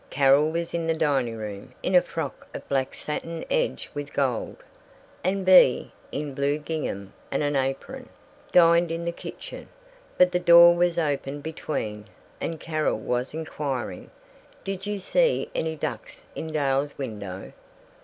Carol 0.09 0.49
was 0.49 0.73
in 0.73 0.87
the 0.87 0.95
dining 0.95 1.37
room, 1.37 1.75
in 1.83 1.93
a 1.93 2.01
frock 2.01 2.47
of 2.55 2.67
black 2.67 2.95
satin 2.95 3.45
edged 3.51 3.89
with 3.93 4.13
gold, 4.13 4.57
and 5.23 5.45
Bea, 5.45 5.91
in 6.11 6.33
blue 6.33 6.57
gingham 6.57 7.13
and 7.29 7.43
an 7.43 7.55
apron, 7.55 8.09
dined 8.51 8.89
in 8.89 9.03
the 9.03 9.11
kitchen; 9.11 9.69
but 10.17 10.31
the 10.31 10.39
door 10.39 10.73
was 10.75 10.97
open 10.97 11.39
between, 11.39 12.05
and 12.41 12.59
Carol 12.59 12.97
was 12.97 13.35
inquiring, 13.35 14.09
"Did 14.63 14.87
you 14.87 14.99
see 14.99 15.51
any 15.53 15.75
ducks 15.75 16.25
in 16.33 16.47
Dahl's 16.51 16.97
window?" 16.97 17.53